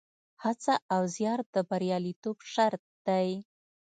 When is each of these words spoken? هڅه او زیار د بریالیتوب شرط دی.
هڅه 0.43 0.73
او 0.93 1.01
زیار 1.15 1.39
د 1.53 1.55
بریالیتوب 1.69 2.37
شرط 2.53 2.83
دی. 3.07 3.29